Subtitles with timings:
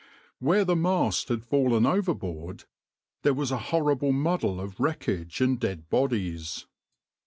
[0.39, 2.63] \par Where the mast had fallen overboard
[3.21, 6.65] there was a horrible muddle of wreckage and dead bodies.